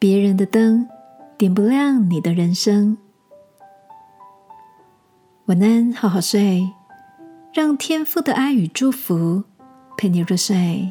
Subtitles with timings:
[0.00, 0.88] 别人的灯
[1.36, 2.96] 点不亮你的人生。
[5.44, 6.66] 晚安，好好睡，
[7.52, 9.44] 让天父的爱与祝福
[9.98, 10.90] 陪你入睡。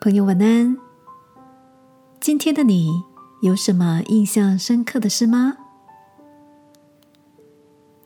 [0.00, 0.74] 朋友，晚安。
[2.18, 2.88] 今天的你
[3.42, 5.58] 有什么印象深刻的事吗？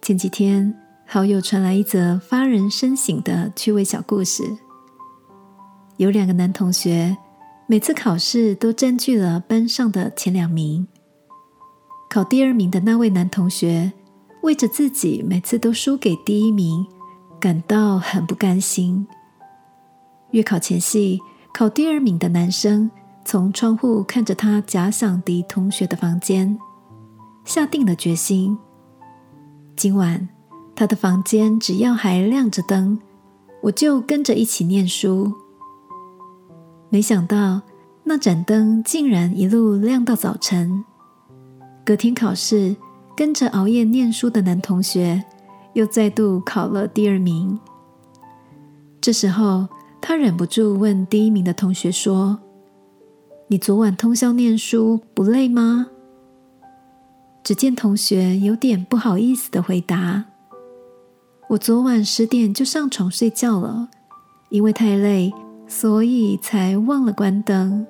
[0.02, 0.76] 前几天，
[1.06, 4.42] 好友传来一则发人深省的趣味小故事。
[5.98, 7.16] 有两个男同学，
[7.70, 10.88] 每次考试都占据了班上的前两名。
[12.08, 13.92] 考第二名的那位男同学，
[14.42, 16.84] 为着自己每次都输给第一名，
[17.38, 19.06] 感到很不甘心。
[20.32, 21.20] 月考前夕，
[21.54, 22.90] 考第二名的男生
[23.24, 26.58] 从窗户看着他假想敌同学的房间，
[27.44, 28.58] 下定了决心：
[29.76, 30.28] 今晚
[30.74, 32.98] 他的房间只要还亮着灯，
[33.62, 35.32] 我就跟着一起念书。
[36.92, 37.62] 没想到，
[38.02, 40.84] 那盏灯竟然一路亮到早晨。
[41.86, 42.74] 隔天考试，
[43.16, 45.24] 跟着熬夜念书的男同学
[45.74, 47.58] 又再度考了第二名。
[49.00, 49.68] 这时候，
[50.00, 52.40] 他忍不住问第一名的同学说
[53.46, 55.86] ：“你昨晚通宵念书不累吗？”
[57.44, 60.24] 只见同学有点不好意思的回答
[61.50, 63.88] ：“我昨晚十点就上床睡觉了，
[64.48, 65.32] 因为太累。”
[65.70, 67.86] 所以才忘了关灯。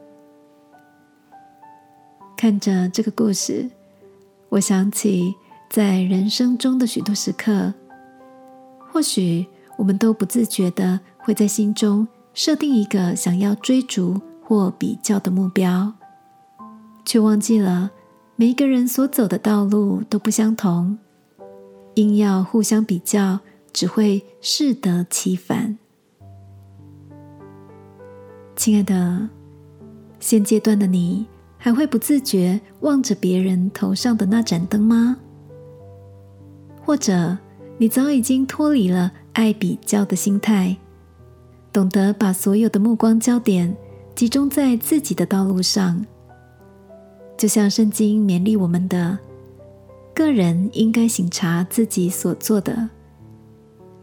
[2.36, 3.68] 看着这个故事，
[4.50, 5.34] 我想起
[5.70, 7.72] 在人生中的许多时刻，
[8.78, 9.46] 或许
[9.78, 15.90] 我们都不自觉的会在心中设定一个想要追逐或比较的目标，
[17.06, 17.90] 却忘记了
[18.36, 20.98] 每一个人所走的道路都不相同，
[21.94, 23.40] 硬要互相比较，
[23.72, 25.78] 只会适得其反。
[28.60, 29.26] 亲爱的，
[30.18, 35.16] 现阶段的你还会不自觉望着别人头上的那盏灯吗？
[36.84, 37.38] 或者
[37.78, 40.76] 你早已经脱离了爱比较的心态，
[41.72, 43.74] 懂得把所有的目光焦点
[44.14, 46.04] 集中在自己的道路上？
[47.38, 49.18] 就像圣经勉励我们的，
[50.14, 52.90] 个人应该省察自己所做的，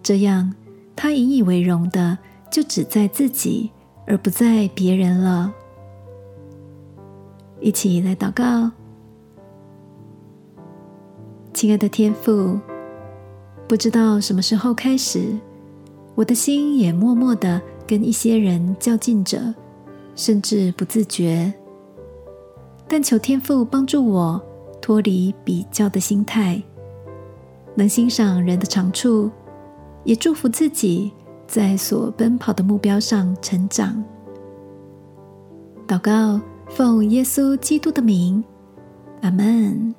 [0.01, 0.51] 这样
[0.95, 2.17] 他引以为荣的
[2.49, 3.69] 就只在自己。
[4.07, 5.53] 而不在别人了。
[7.59, 8.71] 一起来祷告，
[11.53, 12.57] 亲爱的天父，
[13.67, 15.35] 不知道什么时候开始，
[16.15, 19.53] 我的心也默默的跟一些人较劲着，
[20.15, 21.53] 甚至不自觉。
[22.87, 24.41] 但求天父帮助我
[24.81, 26.61] 脱离比较的心态，
[27.75, 29.29] 能欣赏人的长处，
[30.05, 31.11] 也祝福自己。
[31.47, 34.03] 在所奔跑的目标上成长。
[35.87, 38.43] 祷告，奉耶稣基督的名，
[39.21, 39.95] 阿门。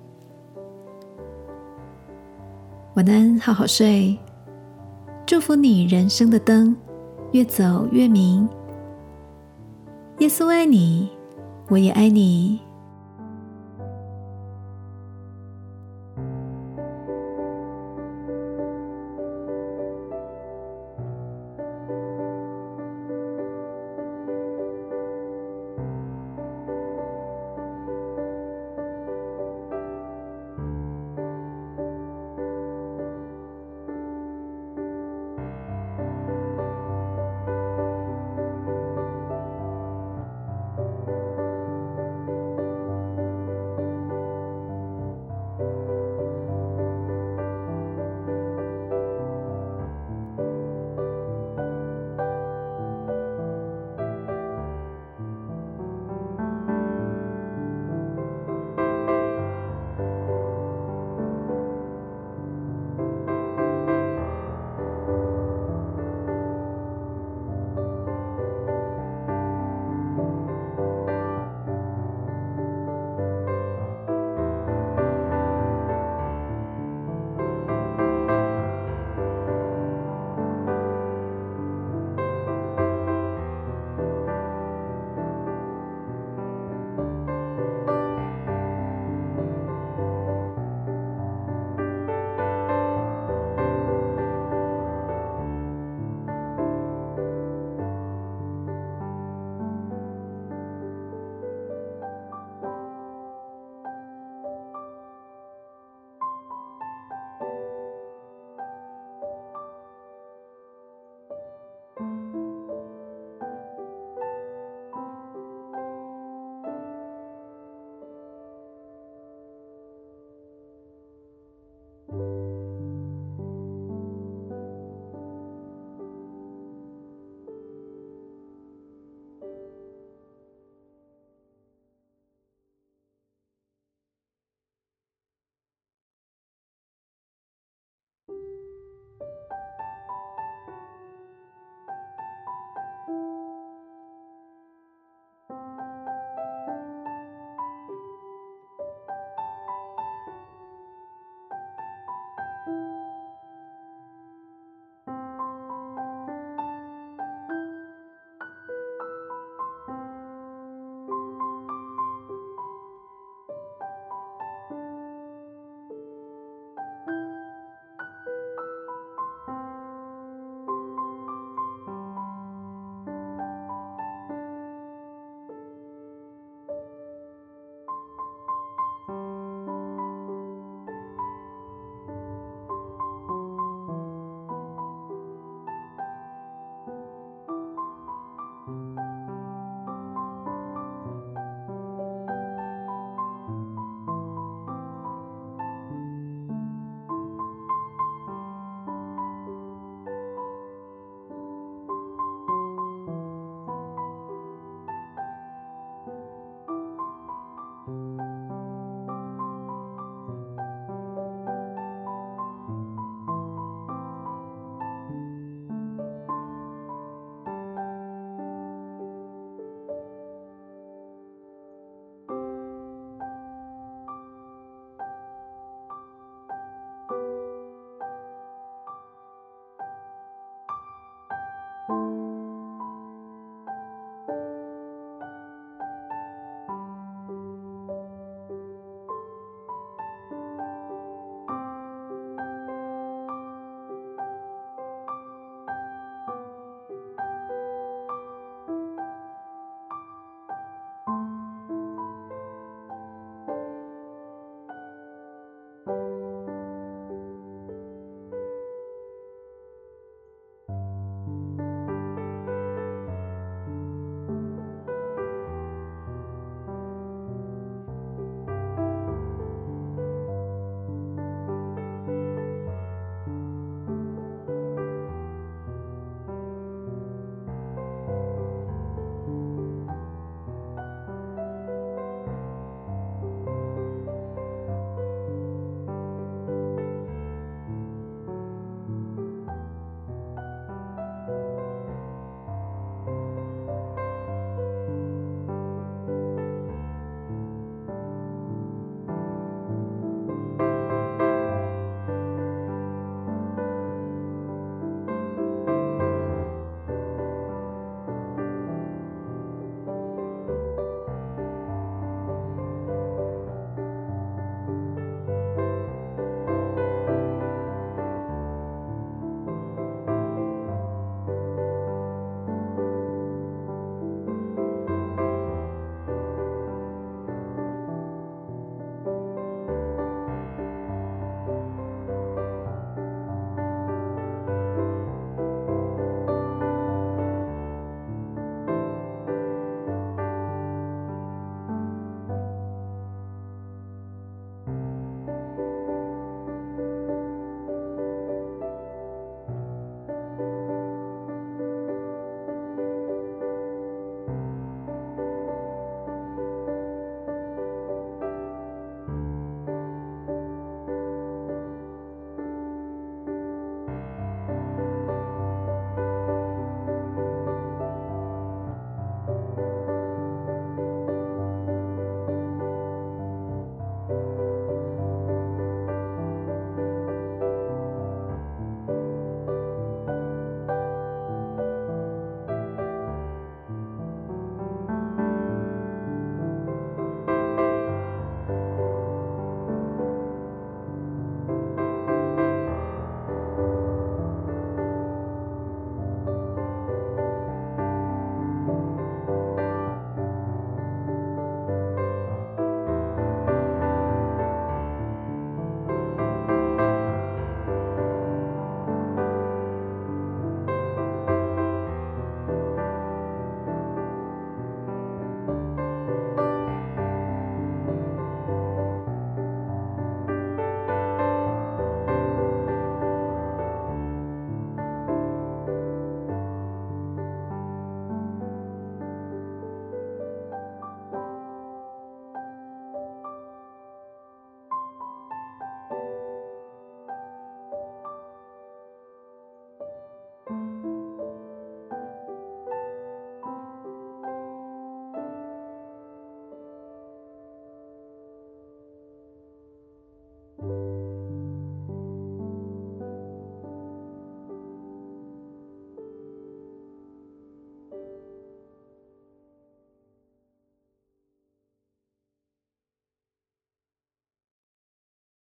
[2.94, 4.18] 晚安，好好睡。
[5.24, 6.76] 祝福你人生的灯
[7.32, 8.48] 越走越明。
[10.18, 11.08] 耶稣爱你，
[11.68, 12.60] 我也爱你。